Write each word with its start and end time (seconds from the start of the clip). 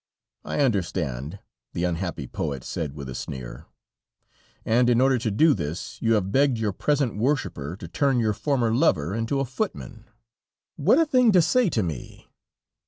"I 0.43 0.61
understand," 0.61 1.37
the 1.73 1.83
unhappy 1.83 2.25
poet 2.25 2.63
said 2.63 2.95
with 2.95 3.07
a 3.07 3.13
sneer. 3.13 3.67
"And 4.65 4.89
in 4.89 4.99
order 4.99 5.19
to 5.19 5.29
do 5.29 5.53
this, 5.53 6.01
you 6.01 6.13
have 6.13 6.31
begged 6.31 6.57
your 6.57 6.71
present 6.71 7.17
worshiper, 7.17 7.75
to 7.75 7.87
turn 7.87 8.17
your 8.19 8.33
former 8.33 8.73
lover 8.73 9.13
into 9.13 9.39
a 9.39 9.45
footman." 9.45 10.05
"What 10.75 10.97
a 10.97 11.05
thing 11.05 11.31
to 11.33 11.41
say 11.43 11.69
to 11.69 11.83
me!" 11.83 12.31